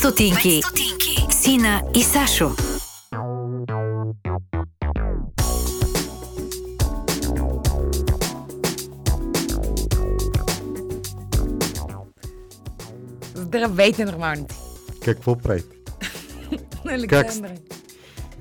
стотинки. 0.00 0.60
Сина 1.30 1.82
и 1.94 2.02
Сашо. 2.02 2.50
Здравейте, 13.34 14.04
нормалните. 14.04 14.54
Какво 15.04 15.38
правите? 15.38 15.76
Александър. 16.88 17.52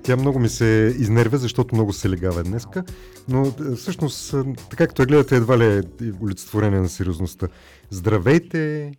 Тя 0.03 0.15
много 0.15 0.39
ми 0.39 0.49
се 0.49 0.95
изнервя, 0.99 1.37
защото 1.37 1.75
много 1.75 1.93
се 1.93 2.09
легава 2.09 2.43
днеска, 2.43 2.83
но 3.27 3.47
е, 3.71 3.75
всъщност, 3.75 4.33
е, 4.33 4.43
така 4.69 4.87
както 4.87 5.01
я 5.01 5.05
гледате, 5.05 5.35
едва 5.35 5.57
ли 5.57 5.65
е 5.65 5.83
олицетворение 6.23 6.79
на 6.79 6.89
сериозността. 6.89 7.47
Здравейте! 7.89 8.91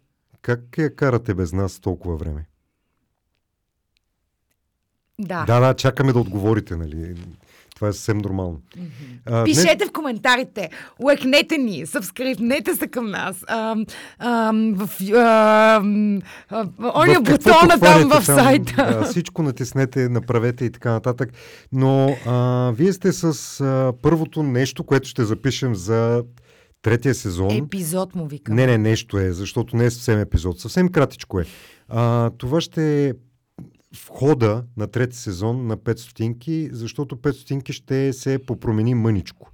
Как 0.42 0.60
я 0.78 0.96
карате 0.96 1.34
без 1.34 1.52
нас 1.52 1.80
толкова 1.80 2.16
време? 2.16 2.49
Да. 5.20 5.44
Да, 5.46 5.60
да, 5.60 5.74
чакаме 5.74 6.12
да 6.12 6.18
отговорите, 6.18 6.76
нали? 6.76 7.14
Това 7.74 7.88
е 7.88 7.92
съвсем 7.92 8.18
нормално. 8.18 8.60
А, 9.26 9.44
Пишете 9.44 9.76
днес- 9.76 9.88
в 9.88 9.92
коментарите, 9.92 10.70
лайкнете 11.02 11.58
ни, 11.58 11.86
сабскрипнете 11.86 12.74
се 12.74 12.86
към 12.86 13.10
нас. 13.10 13.44
А, 13.48 13.76
а, 14.18 14.52
в 14.76 14.90
а, 15.14 15.82
а, 16.50 16.66
оня 16.94 17.20
в 17.20 17.22
бутона 17.22 17.80
там 17.80 18.08
в 18.08 18.24
сайта. 18.24 18.74
Да, 18.76 19.02
всичко 19.02 19.42
натиснете, 19.42 20.08
направете 20.08 20.64
и 20.64 20.70
така 20.72 20.92
нататък. 20.92 21.30
Но 21.72 22.16
а, 22.26 22.70
вие 22.76 22.92
сте 22.92 23.12
с 23.12 23.24
а, 23.60 23.92
първото 24.02 24.42
нещо, 24.42 24.84
което 24.84 25.08
ще 25.08 25.24
запишем 25.24 25.74
за 25.74 26.24
третия 26.82 27.14
сезон. 27.14 27.56
Епизод 27.56 28.14
му 28.14 28.26
викам. 28.26 28.54
Не, 28.56 28.66
не, 28.66 28.78
нещо 28.78 29.18
е, 29.18 29.32
защото 29.32 29.76
не 29.76 29.84
е 29.84 29.90
съвсем 29.90 30.20
епизод. 30.20 30.60
Съвсем 30.60 30.88
кратичко 30.88 31.40
е. 31.40 31.44
А, 31.88 32.30
това 32.30 32.60
ще 32.60 33.08
е 33.08 33.12
входа 33.94 34.64
на 34.76 34.86
трети 34.86 35.16
сезон 35.16 35.66
на 35.66 35.76
5 35.76 35.98
стотинки, 35.98 36.68
защото 36.72 37.16
5 37.16 37.30
стотинки 37.32 37.72
ще 37.72 38.12
се 38.12 38.38
попромени 38.38 38.94
мъничко. 38.94 39.50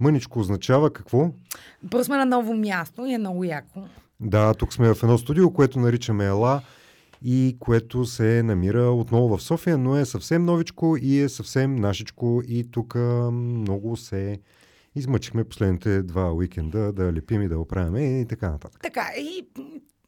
Мъничко 0.00 0.38
означава 0.38 0.92
какво? 0.92 1.30
Първо 1.90 2.04
сме 2.04 2.16
на 2.16 2.24
ново 2.24 2.54
място 2.54 3.06
и 3.06 3.12
е 3.12 3.18
много 3.18 3.44
яко. 3.44 3.80
Да, 4.20 4.54
тук 4.54 4.72
сме 4.72 4.94
в 4.94 5.02
едно 5.02 5.18
студио, 5.18 5.52
което 5.52 5.78
наричаме 5.78 6.26
Ела 6.26 6.62
и 7.22 7.56
което 7.60 8.04
се 8.04 8.42
намира 8.42 8.90
отново 8.90 9.36
в 9.36 9.42
София, 9.42 9.78
но 9.78 9.96
е 9.96 10.04
съвсем 10.04 10.44
новичко 10.44 10.96
и 11.00 11.18
е 11.20 11.28
съвсем 11.28 11.76
нашичко 11.76 12.42
и 12.48 12.70
тук 12.70 12.94
много 13.32 13.96
се 13.96 14.40
измъчихме 14.94 15.44
последните 15.44 16.02
два 16.02 16.32
уикенда 16.32 16.92
да 16.92 17.12
лепим 17.12 17.42
и 17.42 17.48
да 17.48 17.58
оправяме 17.58 18.20
и 18.20 18.26
така 18.26 18.50
нататък. 18.50 18.80
Така, 18.82 19.06
и 19.18 19.46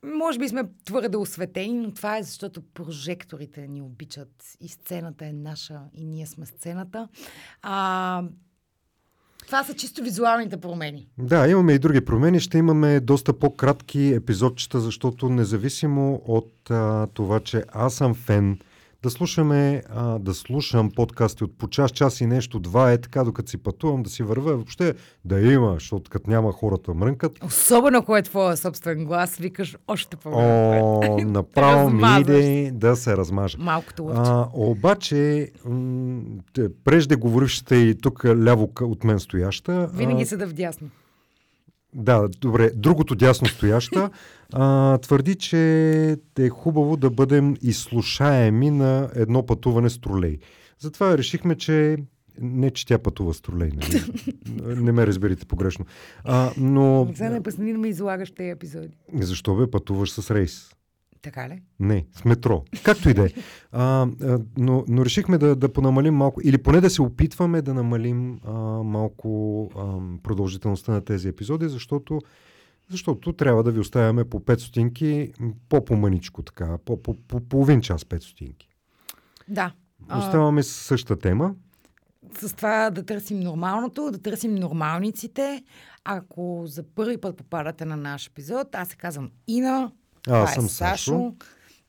може 0.05 0.39
би 0.39 0.49
сме 0.49 0.63
твърде 0.85 1.17
осветени, 1.17 1.75
но 1.75 1.95
това 1.95 2.19
е 2.19 2.23
защото 2.23 2.63
прожекторите 2.75 3.69
ни 3.69 3.83
обичат 3.83 4.57
и 4.61 4.69
сцената 4.69 5.27
е 5.27 5.33
наша 5.33 5.81
и 5.95 6.05
ние 6.05 6.27
сме 6.27 6.47
сцената. 6.47 7.09
А, 7.63 8.23
това 9.47 9.65
са 9.65 9.75
чисто 9.75 10.03
визуалните 10.03 10.57
промени. 10.57 11.09
Да, 11.19 11.49
имаме 11.49 11.73
и 11.73 11.79
други 11.79 12.05
промени. 12.05 12.41
Ще 12.41 12.59
имаме 12.59 13.01
доста 13.01 13.39
по-кратки 13.39 14.13
епизодчета, 14.15 14.81
защото 14.81 15.29
независимо 15.29 16.23
от 16.25 16.71
а, 16.71 17.07
това, 17.07 17.41
че 17.41 17.65
аз 17.73 17.95
съм 17.95 18.15
фен, 18.15 18.59
да 19.03 19.11
слушаме, 19.11 19.83
а, 19.95 20.19
да 20.19 20.35
слушам 20.35 20.91
подкасти 20.91 21.45
от 21.45 21.59
по 21.59 21.69
час, 21.69 21.91
час 21.91 22.21
и 22.21 22.27
нещо, 22.27 22.59
два 22.59 22.93
е 22.93 22.99
така, 22.99 23.25
докато 23.25 23.51
си 23.51 23.59
пътувам, 23.59 24.03
да 24.03 24.11
си 24.11 24.23
вървя, 24.23 24.55
въобще 24.55 24.95
да 25.25 25.41
има, 25.41 25.75
защото 25.75 26.11
като 26.11 26.31
няма 26.31 26.53
хората 26.53 26.95
мрънкат. 26.95 27.45
Особено 27.45 27.99
ако 27.99 28.17
е 28.17 28.23
твоя 28.23 28.57
собствен 28.57 29.05
глас, 29.05 29.37
викаш 29.37 29.77
още 29.89 30.17
по 30.17 30.29
О, 30.33 31.19
направо 31.25 31.91
ми 31.91 32.21
иде 32.21 32.71
да 32.75 32.97
се 32.97 33.17
размажа. 33.17 33.59
Малкото 33.61 34.05
лъвче. 34.05 34.23
А, 34.25 34.49
обаче, 34.55 35.51
м- 35.65 36.21
те- 36.53 36.69
преждеговорившата 36.85 37.77
и 37.77 37.95
тук 37.95 38.25
ляво 38.25 38.71
от 38.81 39.05
мен 39.05 39.21
стояща. 39.21 39.91
Винаги 39.95 40.23
а, 40.23 40.27
се 40.27 40.37
да 40.37 40.47
вдясно. 40.47 40.89
Да, 41.95 42.29
добре. 42.41 42.71
Другото 42.75 43.15
дясно 43.15 43.49
стояща 43.49 44.11
а, 44.53 44.99
твърди, 44.99 45.35
че 45.35 46.17
е 46.39 46.49
хубаво 46.49 46.97
да 46.97 47.11
бъдем 47.11 47.57
изслушаеми 47.63 48.71
на 48.71 49.11
едно 49.15 49.47
пътуване 49.47 49.91
с 49.91 50.01
тролей. 50.01 50.39
Затова 50.79 51.19
решихме, 51.19 51.55
че 51.55 51.97
не, 52.41 52.71
че 52.71 52.87
тя 52.87 52.99
пътува 52.99 53.35
с 53.35 53.41
тролей. 53.41 53.71
Нали? 53.75 54.03
не 54.83 54.93
ме 54.93 55.07
разберите 55.07 55.47
погрешно. 55.47 55.85
А, 56.25 56.51
но 56.57 57.03
Александър, 57.03 57.43
престани 57.43 57.73
да 57.73 57.79
ме 57.79 57.89
излагаш 57.89 58.31
тези 58.31 58.51
епизоди. 58.51 58.97
защо 59.15 59.57
бе 59.57 59.71
пътуваш 59.71 60.11
с 60.11 60.31
рейс? 60.31 60.71
Така 61.23 61.49
ли? 61.49 61.63
Не, 61.81 62.07
с 62.13 62.25
метро. 62.25 62.65
Както 62.85 63.09
и 63.09 63.15
да 63.15 63.27
е. 63.27 63.29
Но, 64.59 64.85
но 64.89 65.05
решихме 65.05 65.39
да, 65.39 65.57
да 65.57 65.73
понамалим 65.73 66.15
малко, 66.15 66.41
или 66.45 66.59
поне 66.59 66.81
да 66.81 66.91
се 66.91 67.03
опитваме 67.03 67.63
да 67.63 67.75
намалим 67.75 68.41
а, 68.45 68.53
малко 68.83 69.71
а, 69.77 69.99
продължителността 70.23 70.93
на 70.93 71.05
тези 71.05 71.29
епизоди, 71.29 71.69
защото, 71.69 72.21
защото 72.91 73.33
трябва 73.33 73.63
да 73.63 73.71
ви 73.71 73.81
оставяме 73.81 74.25
по 74.25 74.41
5 74.41 74.59
стотинки 74.59 75.33
по-помъничко 75.69 76.43
така, 76.43 76.79
по, 76.85 77.03
по, 77.03 77.15
по 77.15 77.41
половин 77.41 77.81
час 77.81 78.05
5 78.05 78.23
стотинки. 78.23 78.69
Да. 79.49 79.73
Оставаме 80.19 80.63
с 80.63 80.69
същата 80.69 81.21
тема. 81.21 81.55
с 82.41 82.55
това 82.55 82.91
да 82.91 83.03
търсим 83.03 83.41
нормалното, 83.41 84.11
да 84.11 84.19
търсим 84.19 84.55
нормалниците. 84.55 85.65
Ако 86.05 86.63
за 86.67 86.83
първи 86.95 87.17
път 87.17 87.37
попадате 87.37 87.85
на 87.85 87.97
наш 87.97 88.27
епизод, 88.27 88.75
аз 88.75 88.89
се 88.89 88.97
казвам 88.97 89.31
Ина. 89.47 89.93
Това 90.23 90.39
Аз 90.39 90.51
е 90.51 90.55
съм 90.55 90.69
Сашо. 90.69 91.35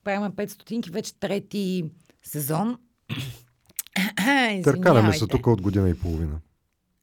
Правим 0.04 0.32
5 0.32 0.48
стотинки, 0.48 0.90
вече 0.90 1.20
трети 1.20 1.86
сезон. 2.24 2.78
Търкаляме 4.64 5.14
се 5.14 5.28
тук 5.28 5.48
от 5.48 5.62
година 5.62 5.90
и 5.90 5.94
половина. 5.94 6.40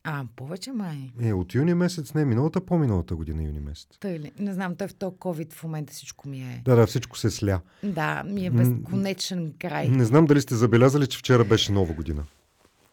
А, 0.04 0.24
повече 0.36 0.72
май. 0.72 1.12
Е, 1.20 1.32
от 1.32 1.54
юни 1.54 1.74
месец, 1.74 2.14
не, 2.14 2.24
миналата, 2.24 2.60
по-миналата 2.60 3.16
година 3.16 3.42
юни 3.42 3.60
месец. 3.60 3.88
Тъй 4.00 4.18
ли? 4.18 4.32
Не 4.38 4.52
знам, 4.52 4.76
той 4.76 4.88
в 4.88 4.94
този 4.94 5.16
COVID 5.16 5.52
в 5.52 5.64
момента 5.64 5.92
всичко 5.92 6.28
ми 6.28 6.40
е. 6.40 6.62
Да, 6.64 6.76
да, 6.76 6.86
всичко 6.86 7.18
се 7.18 7.30
сля. 7.30 7.60
Да, 7.82 8.22
ми 8.26 8.46
е 8.46 8.50
безконечен 8.50 9.52
край. 9.58 9.88
Не 9.88 10.04
знам 10.04 10.26
дали 10.26 10.40
сте 10.40 10.54
забелязали, 10.54 11.06
че 11.06 11.18
вчера 11.18 11.44
беше 11.44 11.72
нова 11.72 11.94
година. 11.94 12.24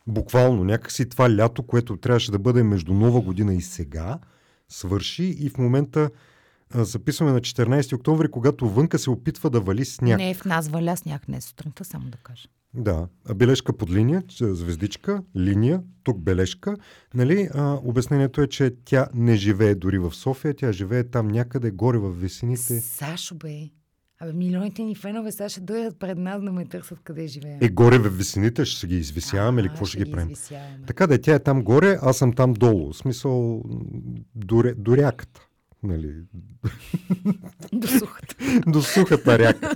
Буквално, 0.07 0.63
някакси 0.63 1.09
това 1.09 1.35
лято, 1.35 1.63
което 1.63 1.97
трябваше 1.97 2.31
да 2.31 2.40
бъде 2.40 2.63
между 2.63 2.94
нова 2.94 3.22
година 3.22 3.53
и 3.53 3.62
сега, 3.62 4.19
свърши 4.69 5.23
и 5.23 5.50
в 5.50 5.57
момента 5.57 6.09
записваме 6.74 7.31
на 7.31 7.42
14 7.42 7.96
октомври, 7.96 8.31
когато 8.31 8.70
вънка 8.70 9.00
се 9.00 9.09
опитва 9.09 9.50
да 9.50 9.59
вали 9.59 9.86
сняг. 9.86 10.18
Не 10.18 10.30
е 10.30 10.34
в 10.34 10.46
нас 10.46 10.68
валя 10.68 10.98
сняг, 10.98 11.28
не 11.28 11.38
е 11.38 11.42
сутринта, 11.42 11.86
само 11.86 12.06
да 12.06 12.18
кажа. 12.18 12.48
Да, 12.74 13.08
бележка 13.36 13.74
под 13.74 13.92
линия, 13.92 14.24
звездичка, 14.31 15.24
линия, 15.38 15.81
тук 16.03 16.20
бележка. 16.20 16.76
Нали, 17.14 17.50
а, 17.53 17.80
обяснението 17.84 18.42
е, 18.42 18.48
че 18.48 18.74
тя 18.86 19.08
не 19.14 19.36
живее 19.36 19.76
дори 19.76 20.00
в 20.00 20.14
София, 20.14 20.53
тя 20.53 20.72
живее 20.72 21.03
там 21.03 21.28
някъде 21.28 21.72
горе 21.72 21.98
в 21.98 22.12
висините. 22.12 22.82
Сашо 22.82 23.36
бе. 23.36 23.70
Абе, 24.20 24.34
милионите 24.34 24.84
ни 24.84 24.96
фенове 24.96 25.32
сега 25.32 25.50
ще 25.50 25.62
дойдат 25.62 26.00
пред 26.00 26.18
нас 26.18 26.42
да 26.44 26.52
ме 26.52 26.66
търсят 26.66 27.00
къде 27.03 27.28
живея. 27.28 27.58
Е, 27.62 27.70
горе 27.70 27.97
в 27.97 28.09
висините 28.09 28.66
ще 28.66 28.80
се 28.80 28.88
ги 28.88 28.97
извисяваме 28.97 29.62
или 29.62 29.68
какво 29.68 29.86
ще 29.86 29.97
ги 29.97 30.12
правим? 30.12 30.30
извисяваме. 30.30 30.80
Така 30.88 31.08
да, 31.08 31.22
тя 31.22 31.36
е 31.36 31.40
там 31.40 31.64
горе, 31.64 32.00
аз 32.02 32.18
съм 32.18 32.34
там 32.34 32.53
долу. 32.53 32.94
В 32.94 32.97
смисъл, 32.97 33.64
м, 33.66 33.80
до, 34.36 34.56
ре- 34.56 34.76
до 34.76 34.97
ряката. 34.97 35.42
Нали? 35.85 36.13
До 37.73 37.88
сухата. 37.88 38.35
До 38.68 38.81
сухата 38.81 39.40
ряка. 39.40 39.75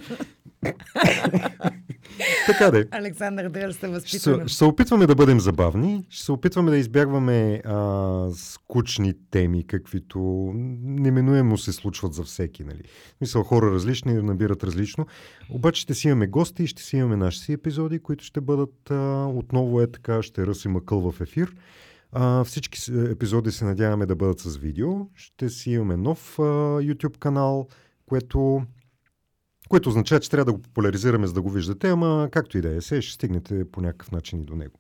така 2.45 2.71
да. 2.71 2.85
Александър, 2.91 3.49
да 3.49 3.73
сте 3.73 3.73
Ще 3.73 3.87
възпитан. 3.87 4.39
се, 4.39 4.47
ще 4.47 4.57
се 4.57 4.65
опитваме 4.65 5.07
да 5.07 5.15
бъдем 5.15 5.39
забавни, 5.39 6.05
ще 6.09 6.25
се 6.25 6.31
опитваме 6.31 6.71
да 6.71 6.77
избягваме 6.77 7.61
а, 7.65 8.27
скучни 8.33 9.13
теми, 9.31 9.67
каквито 9.67 10.51
неминуемо 10.83 11.57
се 11.57 11.73
случват 11.73 12.13
за 12.13 12.23
всеки. 12.23 12.63
Нали? 12.63 12.81
В 12.85 13.17
Смисъл, 13.17 13.43
хора 13.43 13.71
различни 13.71 14.13
набират 14.13 14.63
различно. 14.63 15.07
Обаче 15.49 15.81
ще 15.81 15.93
си 15.93 16.07
имаме 16.07 16.27
гости 16.27 16.63
и 16.63 16.67
ще 16.67 16.83
си 16.83 16.97
имаме 16.97 17.15
наши 17.15 17.39
си 17.39 17.53
епизоди, 17.53 17.99
които 17.99 18.23
ще 18.23 18.41
бъдат 18.41 18.91
а, 18.91 19.25
отново 19.25 19.81
е 19.81 19.91
така, 19.91 20.21
ще 20.21 20.47
ръси 20.47 20.67
мъкъл 20.67 21.11
в 21.11 21.21
ефир. 21.21 21.55
А, 22.11 22.43
всички 22.43 22.81
с- 22.81 23.09
епизоди 23.11 23.51
се 23.51 23.65
надяваме 23.65 24.05
да 24.05 24.15
бъдат 24.15 24.39
с 24.39 24.57
видео. 24.57 24.89
Ще 25.15 25.49
си 25.49 25.71
имаме 25.71 25.97
нов 25.97 26.39
а, 26.39 26.41
YouTube 26.79 27.17
канал, 27.17 27.67
което 28.05 28.63
което 29.69 29.89
означава, 29.89 30.19
че 30.19 30.29
трябва 30.29 30.45
да 30.45 30.53
го 30.53 30.61
популяризираме, 30.61 31.27
за 31.27 31.33
да 31.33 31.41
го 31.41 31.49
виждате, 31.49 31.89
ама 31.89 32.29
както 32.31 32.57
и 32.57 32.61
да 32.61 32.75
е, 32.75 32.81
се 32.81 33.01
ще 33.01 33.13
стигнете 33.13 33.71
по 33.71 33.81
някакъв 33.81 34.11
начин 34.11 34.39
и 34.39 34.45
до 34.45 34.55
него. 34.55 34.77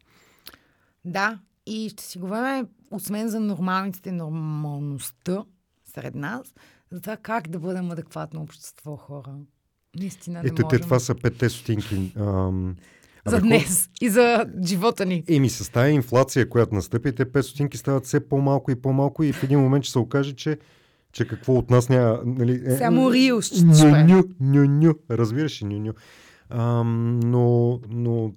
Да, 1.05 1.39
и 1.65 1.89
ще 1.89 2.03
си 2.03 2.19
говорим, 2.19 2.67
освен 2.91 3.29
за 3.29 3.39
нормалните 3.39 4.11
нормалността 4.11 5.43
сред 5.85 6.15
нас, 6.15 6.53
за 6.91 7.01
това 7.01 7.17
как 7.17 7.47
да 7.47 7.59
бъдем 7.59 7.91
адекватно 7.91 8.41
общество, 8.41 8.95
хора. 8.95 9.35
Наистина 9.99 10.43
не 10.43 10.47
Ето, 10.49 10.61
можем. 10.61 10.79
те, 10.79 10.83
това 10.83 10.99
са 10.99 11.15
петте 11.15 11.49
стотинки. 11.49 12.13
Ам... 12.17 12.75
За 13.25 13.37
абе, 13.37 13.47
днес 13.47 13.89
и 14.01 14.09
за 14.09 14.45
живота 14.65 15.05
ни. 15.05 15.23
Еми, 15.27 15.49
с 15.49 15.71
тази 15.71 15.91
инфлация, 15.91 16.49
която 16.49 16.75
настъпи, 16.75 17.15
те 17.15 17.25
5 17.25 17.41
стотинки 17.41 17.77
стават 17.77 18.05
все 18.05 18.19
по-малко 18.29 18.71
и 18.71 18.75
по-малко 18.75 19.23
и 19.23 19.33
в 19.33 19.43
един 19.43 19.59
момент 19.59 19.83
ще 19.83 19.91
се 19.91 19.99
окаже, 19.99 20.33
че 20.33 20.57
че 21.11 21.27
какво 21.27 21.53
от 21.53 21.69
нас 21.69 21.89
няма... 21.89 22.21
Нали, 22.25 22.61
е, 22.65 22.77
Само 22.77 23.13
Рио 23.13 23.41
ще 23.41 23.63
ню, 23.63 24.23
ню, 24.39 24.65
ню, 24.65 24.93
разбираш 25.11 25.61
ли, 25.61 25.65
ню, 25.65 25.79
ню. 25.79 25.93
Ам, 26.49 27.19
но, 27.19 27.79
но 27.89 28.33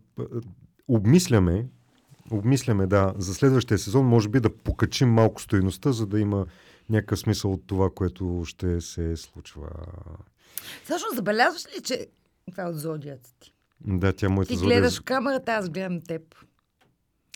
обмисляме, 0.88 1.66
обмисляме, 2.30 2.86
да, 2.86 3.14
за 3.18 3.34
следващия 3.34 3.78
сезон 3.78 4.06
може 4.06 4.28
би 4.28 4.40
да 4.40 4.56
покачим 4.56 5.08
малко 5.08 5.42
стоеността, 5.42 5.92
за 5.92 6.06
да 6.06 6.20
има 6.20 6.46
някакъв 6.90 7.18
смисъл 7.18 7.52
от 7.52 7.66
това, 7.66 7.90
което 7.94 8.42
ще 8.46 8.80
се 8.80 9.16
случва. 9.16 9.68
Също 10.84 11.08
забелязваш 11.14 11.66
ли, 11.66 11.82
че 11.82 12.06
това 12.50 12.62
е 12.62 12.66
от 12.66 12.78
зодията 12.78 13.30
ти? 13.40 13.54
Да, 13.82 14.12
тя 14.12 14.28
моята 14.28 14.48
Ти 14.48 14.56
зодия- 14.56 14.68
гледаш 14.70 14.98
в 14.98 15.02
камерата, 15.02 15.52
аз 15.52 15.68
гледам 15.68 16.00
теб. 16.00 16.22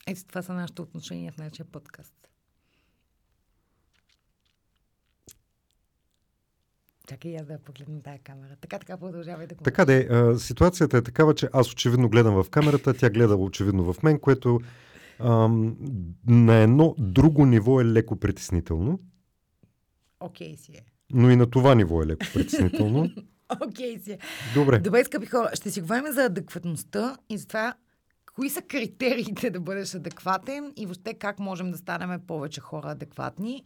Ето 0.07 0.25
това 0.25 0.43
са 0.43 0.53
нашите 0.53 0.83
отношения 0.83 1.33
в 1.33 1.39
нашия 1.39 1.67
подкаст. 1.67 2.13
Чакай 7.07 7.31
я 7.31 7.45
да 7.45 7.59
погледна 7.59 8.03
тая 8.03 8.19
камера. 8.19 8.57
Така, 8.57 8.79
така 8.79 8.97
продължавай 8.97 9.47
да 9.47 9.55
го. 9.55 9.65
Така 9.65 9.85
де, 9.85 9.99
а, 10.01 10.39
ситуацията 10.39 10.97
е 10.97 11.03
такава, 11.03 11.35
че 11.35 11.49
аз 11.53 11.73
очевидно 11.73 12.09
гледам 12.09 12.35
в 12.35 12.51
камерата, 12.51 12.95
тя 12.95 13.11
гледа 13.11 13.37
очевидно 13.37 13.93
в 13.93 14.03
мен, 14.03 14.19
което 14.19 14.61
ам, 15.21 15.77
на 16.27 16.55
едно 16.55 16.95
друго 16.99 17.47
ниво 17.47 17.81
е 17.81 17.85
леко 17.85 18.17
притеснително, 18.17 19.01
Окей 20.21 20.57
си 20.57 20.73
е. 20.73 20.85
но 21.13 21.31
и 21.31 21.37
на 21.37 21.51
това 21.51 21.75
ниво 21.75 22.03
е 22.03 22.07
леко 22.07 22.27
притеснително. 22.35 23.11
Окей 23.69 23.99
си. 23.99 24.19
Добре. 24.55 24.79
Добре, 24.79 25.05
скъпи 25.05 25.27
хора, 25.27 25.51
ще 25.55 25.71
си 25.71 25.81
говорим 25.81 26.13
за 26.13 26.25
адекватността 26.25 27.17
и 27.29 27.39
за 27.39 27.47
това 27.47 27.75
кои 28.35 28.51
са 28.51 28.63
критериите 28.63 29.51
да 29.51 29.61
бъдеш 29.61 29.95
адекватен 29.95 30.73
и 30.77 30.87
въобще 30.87 31.15
как 31.15 31.39
можем 31.39 31.71
да 31.71 31.79
станем 31.79 32.21
повече 32.27 32.61
хора 32.61 32.91
адекватни. 32.91 33.65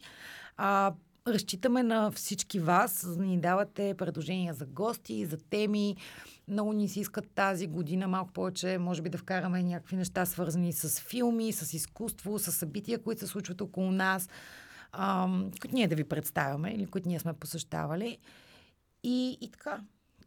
А, 0.57 0.93
разчитаме 1.27 1.83
на 1.83 2.11
всички 2.11 2.59
вас, 2.59 3.05
за 3.05 3.15
да 3.15 3.23
ни 3.23 3.39
давате 3.39 3.95
предложения 3.97 4.53
за 4.53 4.65
гости, 4.65 5.25
за 5.25 5.37
теми. 5.37 5.95
Много 6.47 6.73
ни 6.73 6.89
се 6.89 6.99
искат 6.99 7.31
тази 7.35 7.67
година 7.67 8.07
малко 8.07 8.31
повече, 8.31 8.77
може 8.77 9.01
би 9.01 9.09
да 9.09 9.17
вкараме 9.17 9.63
някакви 9.63 9.95
неща, 9.95 10.25
свързани 10.25 10.73
с 10.73 10.99
филми, 10.99 11.51
с 11.51 11.73
изкуство, 11.73 12.39
с 12.39 12.51
събития, 12.51 13.03
които 13.03 13.19
се 13.19 13.27
случват 13.27 13.61
около 13.61 13.91
нас, 13.91 14.29
ам, 14.91 15.51
които 15.61 15.75
ние 15.75 15.87
да 15.87 15.95
ви 15.95 16.03
представяме 16.03 16.71
или 16.71 16.85
които 16.85 17.09
ние 17.09 17.19
сме 17.19 17.33
посещавали. 17.33 18.17
И, 19.03 19.37
и 19.41 19.51
така. 19.51 19.79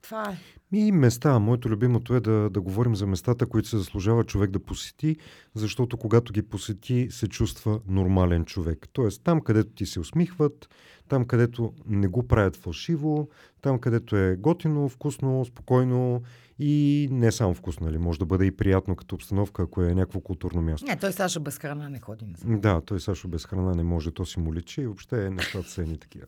Това 0.04 0.30
е. 0.30 0.36
И 0.76 0.92
места. 0.92 1.38
Моето 1.38 1.68
любимото 1.68 2.14
е 2.14 2.20
да, 2.20 2.50
да 2.50 2.60
говорим 2.60 2.96
за 2.96 3.06
местата, 3.06 3.46
които 3.46 3.68
се 3.68 3.78
заслужава 3.78 4.24
човек 4.24 4.50
да 4.50 4.58
посети, 4.58 5.16
защото 5.54 5.96
когато 5.96 6.32
ги 6.32 6.42
посети, 6.42 7.08
се 7.10 7.28
чувства 7.28 7.80
нормален 7.88 8.44
човек. 8.44 8.88
Тоест 8.92 9.22
там, 9.24 9.40
където 9.40 9.70
ти 9.70 9.86
се 9.86 10.00
усмихват, 10.00 10.68
там, 11.08 11.24
където 11.24 11.72
не 11.86 12.08
го 12.08 12.28
правят 12.28 12.56
фалшиво, 12.56 13.28
там, 13.62 13.78
където 13.78 14.16
е 14.16 14.36
готино, 14.36 14.88
вкусно, 14.88 15.44
спокойно 15.44 16.22
и 16.58 17.08
не 17.10 17.32
само 17.32 17.54
вкусно, 17.54 17.86
нали? 17.86 17.98
може 17.98 18.18
да 18.18 18.26
бъде 18.26 18.46
и 18.46 18.56
приятно 18.56 18.96
като 18.96 19.14
обстановка, 19.14 19.62
ако 19.62 19.82
е 19.82 19.94
някакво 19.94 20.20
културно 20.20 20.62
място. 20.62 20.86
Не, 20.86 20.96
той 20.96 21.12
Саша 21.12 21.40
без 21.40 21.58
храна 21.58 21.88
не 21.88 22.00
ходи 22.00 22.24
Да, 22.44 22.80
той 22.80 23.00
Сашо 23.00 23.28
без 23.28 23.46
храна 23.46 23.74
не 23.74 23.82
може, 23.82 24.10
то 24.10 24.26
си 24.26 24.40
му 24.40 24.54
личи 24.54 24.80
и 24.80 24.86
въобще 24.86 25.30
нещата 25.30 25.68
са 25.68 25.82
едни 25.82 25.98
такива. 25.98 26.26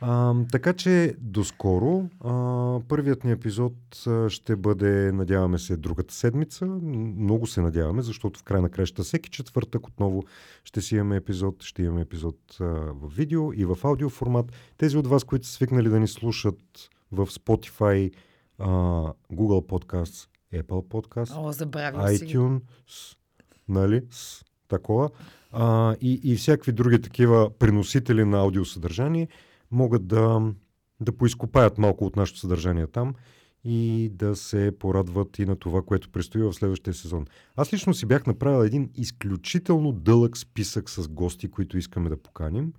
А, 0.00 0.34
така 0.52 0.72
че 0.72 1.14
доскоро 1.18 2.04
а, 2.20 2.80
първият 2.88 3.24
ни 3.24 3.32
епизод 3.32 3.74
ще 4.28 4.56
бъде, 4.56 5.12
надяваме 5.12 5.58
се, 5.58 5.76
другата 5.76 6.14
седмица. 6.14 6.66
Много 6.66 7.46
се 7.46 7.60
надяваме, 7.60 8.02
защото 8.02 8.40
в 8.40 8.42
край 8.42 8.60
на 8.60 8.68
краща 8.68 9.02
всеки 9.02 9.30
четвъртък 9.30 9.86
отново 9.86 10.24
ще 10.64 10.80
си 10.80 10.96
имаме 10.96 11.16
епизод. 11.16 11.62
Ще 11.62 11.82
имаме 11.82 12.00
епизод 12.00 12.36
а, 12.60 12.64
в 12.64 13.16
видео 13.16 13.52
и 13.52 13.64
в 13.64 13.78
аудио 13.84 14.10
формат. 14.10 14.52
Тези 14.76 14.96
от 14.96 15.06
вас, 15.06 15.24
които 15.24 15.46
са 15.46 15.52
свикнали 15.52 15.88
да 15.88 16.00
ни 16.00 16.08
слушат 16.08 16.90
в 17.12 17.26
Spotify, 17.26 18.12
а, 18.58 18.68
Google 19.32 19.66
Podcasts, 19.66 20.28
Apple 20.54 20.86
Podcasts, 20.86 21.48
О, 21.48 21.52
забравил 21.52 22.16
си. 22.16 22.26
iTunes, 22.26 23.16
нали, 23.68 24.02
с 24.10 24.44
такова. 24.68 25.10
А, 25.52 25.96
и, 26.00 26.20
и 26.24 26.36
всякакви 26.36 26.72
други 26.72 27.00
такива 27.00 27.50
преносители 27.58 28.24
на 28.24 28.38
аудиосъдържание 28.38 29.28
могат 29.70 30.06
да, 30.06 30.52
да 31.00 31.12
поизкопаят 31.12 31.78
малко 31.78 32.06
от 32.06 32.16
нашето 32.16 32.38
съдържание 32.38 32.86
там 32.86 33.14
и 33.64 34.10
да 34.14 34.36
се 34.36 34.72
порадват 34.78 35.38
и 35.38 35.46
на 35.46 35.56
това, 35.56 35.82
което 35.82 36.10
предстои 36.10 36.42
в 36.42 36.52
следващия 36.52 36.94
сезон. 36.94 37.26
Аз 37.56 37.72
лично 37.72 37.94
си 37.94 38.06
бях 38.06 38.26
направил 38.26 38.64
един 38.64 38.90
изключително 38.94 39.92
дълъг 39.92 40.36
списък 40.36 40.90
с 40.90 41.08
гости, 41.08 41.50
които 41.50 41.78
искаме 41.78 42.08
да 42.08 42.22
поканим. 42.22 42.72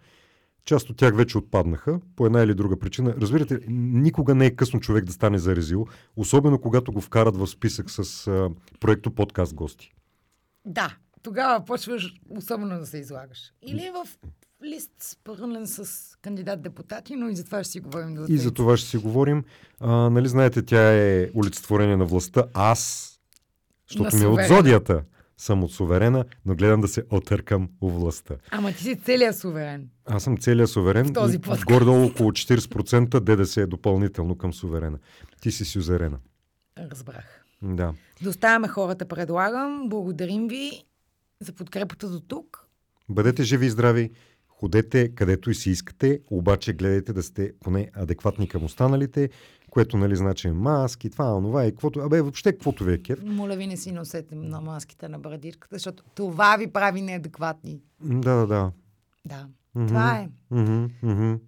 Част 0.66 0.90
от 0.90 0.98
тях 0.98 1.16
вече 1.16 1.38
отпаднаха, 1.38 2.00
по 2.16 2.26
една 2.26 2.42
или 2.42 2.54
друга 2.54 2.80
причина. 2.80 3.16
Разбирате, 3.18 3.60
никога 3.70 4.36
не 4.36 4.46
е 4.46 4.56
късно 4.56 4.80
човек 4.80 5.06
да 5.06 5.14
стане 5.14 5.38
зарезил, 5.38 5.88
особено 6.16 6.62
когато 6.62 6.92
го 6.92 7.02
вкарат 7.02 7.38
в 7.38 7.48
списък 7.48 7.90
с 7.90 8.28
а, 8.28 8.50
проекто 8.80 9.12
подкаст 9.12 9.54
гости. 9.54 9.94
Да, 10.66 10.96
тогава 11.22 11.66
почваш 11.66 12.14
особено 12.30 12.80
да 12.80 12.86
се 12.86 12.98
излагаш. 12.98 13.54
Или 13.62 13.92
в 13.94 14.18
лист 14.64 15.20
пълнен 15.24 15.68
с 15.68 15.86
кандидат-депутати, 16.22 17.16
но 17.16 17.30
и 17.30 17.36
за 17.36 17.44
това 17.44 17.64
ще 17.64 17.72
си 17.72 17.80
говорим 17.80 18.16
до 18.16 18.26
И 18.30 18.38
за 18.38 18.52
това 18.52 18.78
ще 18.78 18.90
си 18.90 18.98
говорим. 18.98 19.44
А, 19.80 19.92
нали 19.92 20.28
знаете, 20.28 20.62
тя 20.62 20.94
е 20.94 21.30
олицетворение 21.36 21.98
на 21.98 22.06
властта. 22.06 22.44
Аз, 22.54 23.12
защото 23.90 24.18
ми 24.18 24.24
е 24.24 24.28
от 24.28 24.40
зодията, 24.48 25.04
съм 25.38 25.64
от 25.64 25.72
суверена, 25.72 26.26
но 26.46 26.56
гледам 26.56 26.82
да 26.82 26.88
се 26.88 27.04
отъркам 27.10 27.70
у 27.82 27.90
властта. 27.90 28.36
Ама 28.52 28.72
ти 28.72 28.84
си 28.84 28.96
целият 28.96 29.38
суверен. 29.38 29.90
Аз 30.06 30.24
съм 30.24 30.38
целият 30.38 30.70
суверен. 30.70 31.06
В 31.06 31.14
този 31.14 31.40
подкаст. 31.40 31.66
Горе-долу 31.66 32.06
около 32.06 32.32
40% 32.32 33.20
ДДС 33.20 33.62
е 33.62 33.66
допълнително 33.66 34.38
към 34.38 34.54
суверена. 34.54 34.98
Ти 35.42 35.52
си 35.52 35.66
сюзерена. 35.66 36.18
Разбрах. 36.78 37.46
Да. 37.62 37.94
Да 38.22 38.30
оставяме 38.30 38.68
хората, 38.68 39.06
предлагам. 39.08 39.90
Благодарим 39.90 40.48
ви 40.48 40.84
за 41.40 41.54
подкрепата 41.54 42.10
до 42.10 42.20
тук. 42.20 42.68
Бъдете 43.10 43.44
живи 43.44 43.66
и 43.66 43.70
здрави, 43.70 44.12
ходете 44.62 45.10
където 45.16 45.52
и 45.52 45.56
си 45.56 45.70
искате, 45.70 46.20
обаче 46.30 46.74
гледайте 46.74 47.14
да 47.14 47.24
сте 47.24 47.54
поне 47.60 47.90
адекватни 47.94 48.48
към 48.48 48.64
останалите, 48.64 49.30
което 49.70 49.98
нали 49.98 50.16
значи 50.16 50.50
маски, 50.50 51.10
това, 51.10 51.36
онова 51.38 51.66
и 51.66 51.72
каквото, 51.72 52.00
абе 52.00 52.22
въобще 52.22 52.52
каквото 52.52 52.84
ви 52.84 52.94
е 52.94 53.02
кеф. 53.02 53.24
Моля 53.24 53.56
ви, 53.56 53.68
не 53.68 53.78
си 53.78 53.92
носете 53.92 54.36
на 54.36 54.62
маските 54.62 55.10
на 55.10 55.20
брадичката, 55.20 55.76
защото 55.76 56.04
това 56.16 56.58
ви 56.58 56.68
прави 56.68 57.02
неадекватни. 57.02 57.80
Да, 58.02 58.36
да, 58.36 58.48
да. 58.48 58.72
Да. 59.26 59.48
Това 59.88 60.18
е. 60.18 60.30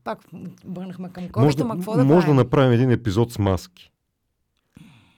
Пак 0.04 0.20
върнахме 0.66 1.10
към 1.10 1.24
Може, 1.24 1.32
ковид, 1.32 1.58
да, 1.58 1.64
ама 1.64 1.76
какво 1.76 1.98
да 1.98 2.06
може 2.06 2.20
да 2.20 2.22
правим? 2.22 2.36
направим 2.36 2.72
един 2.72 2.92
епизод 2.92 3.32
с 3.32 3.40
маски. 3.40 3.92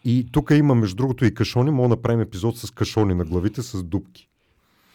И 0.05 0.27
тук 0.31 0.51
има, 0.51 0.75
между 0.75 0.95
другото, 0.95 1.25
и 1.25 1.33
кашони. 1.33 1.71
Мога 1.71 1.89
да 1.89 1.95
направим 1.95 2.19
епизод 2.21 2.57
с 2.57 2.71
кашони 2.71 3.13
на 3.13 3.25
главите, 3.25 3.61
с 3.61 3.83
дубки. 3.83 4.29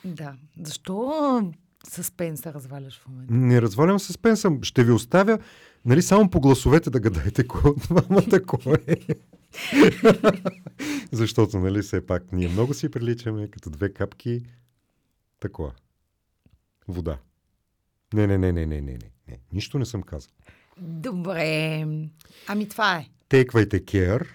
Да. 0.05 0.35
Защо 0.63 1.53
съспенса 1.89 2.53
разваляш 2.53 3.01
в 3.01 3.09
момента? 3.09 3.35
Не 3.35 3.63
развалям 3.63 3.99
съспенса. 3.99 4.51
Ще 4.63 4.85
ви 4.85 4.93
оставя, 4.93 5.39
нали, 5.85 6.03
само 6.03 6.31
по 6.31 6.41
гласовете 6.41 6.91
да 6.91 7.01
гадаете 7.01 7.47
кой 7.47 7.71
от 7.71 7.79
двамата 7.79 8.43
кой 8.47 8.77
е. 8.87 8.97
Защото, 11.13 11.59
нали, 11.59 11.83
все 11.83 12.07
пак 12.07 12.33
ние 12.33 12.49
много 12.49 12.75
си 12.75 12.89
приличаме, 12.89 13.49
като 13.49 13.71
две 13.71 13.93
капки. 13.93 14.43
Такова. 15.41 15.73
Вода. 16.89 17.19
Не, 18.15 18.27
не, 18.27 18.39
не, 18.39 18.53
не, 18.53 18.67
не, 18.67 18.81
не, 18.81 18.93
не. 18.93 19.11
не. 19.29 19.39
Нищо 19.53 19.79
не 19.79 19.85
съм 19.85 20.03
казал. 20.03 20.31
Добре. 20.79 21.87
Ами 22.47 22.69
това 22.69 22.97
е. 22.97 23.09
Тейквайте 23.29 23.85
care. 23.85 24.27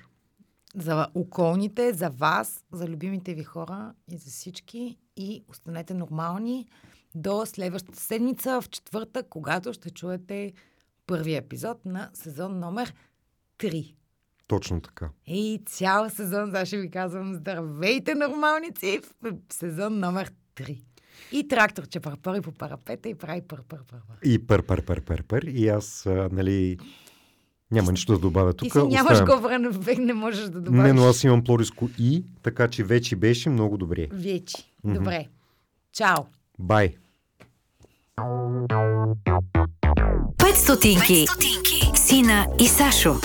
За 0.76 1.08
околните, 1.16 1.94
за 1.94 2.10
вас, 2.10 2.66
за 2.72 2.88
любимите 2.88 3.34
ви 3.34 3.44
хора 3.44 3.94
и 4.12 4.18
за 4.18 4.32
всички. 4.32 4.98
И 5.18 5.44
останете 5.50 5.94
нормални 5.94 6.68
до 7.16 7.46
следващата 7.46 8.00
седмица, 8.00 8.62
в 8.62 8.70
четвъртък, 8.70 9.26
когато 9.30 9.74
ще 9.74 9.90
чуете 9.90 10.54
първия 11.08 11.38
епизод 11.38 11.86
на 11.86 12.10
сезон 12.14 12.60
номер 12.60 12.94
3. 13.60 13.96
Точно 14.48 14.82
така. 14.82 15.10
И 15.28 15.62
цял 15.66 16.10
сезон, 16.10 16.46
сега 16.46 16.66
ще 16.66 16.78
ви 16.78 16.92
казвам, 16.92 17.36
здравейте 17.36 18.16
нормалници 18.16 19.00
в 19.22 19.34
сезон 19.54 20.00
номер 20.00 20.32
3. 20.56 20.82
И 21.32 21.48
трактор, 21.48 21.88
че 21.88 22.00
пърпъри 22.00 22.42
по 22.42 22.52
парапета 22.52 23.10
и 23.10 23.16
прави 23.16 23.42
пърпър 23.42 23.80
пърпър. 23.88 24.18
И 24.24 24.48
пър, 24.48 24.66
пър, 24.66 24.86
пър, 24.86 25.02
пър, 25.02 25.24
пър. 25.24 25.42
И 25.42 25.68
аз, 25.68 26.06
а, 26.06 26.30
нали, 26.32 26.78
няма 27.72 27.92
нищо 27.92 28.14
да 28.14 28.20
добавя 28.20 28.54
Ти 28.54 28.58
тук. 28.58 28.72
си 28.72 28.88
нямаш 28.88 29.12
оставям. 29.12 29.36
говорен 29.36 29.70
век, 29.70 29.98
не 29.98 30.14
можеш 30.14 30.44
да 30.44 30.62
добавиш. 30.62 30.84
Не, 30.84 30.94
но 30.94 31.08
аз 31.08 31.24
имам 31.24 31.44
плориско 31.44 31.90
и, 32.00 32.26
така 32.44 32.68
че 32.68 32.84
вече 32.84 33.16
беше 33.16 33.50
много 33.50 33.78
добре. 33.78 34.08
Вече. 34.12 34.58
Добре. 34.84 35.28
Чао. 35.94 36.24
Бай! 36.60 36.96
5 38.18 39.18
стотинки. 40.56 41.28
Сина 41.98 42.48
и 42.58 42.68
Сашо. 42.68 43.18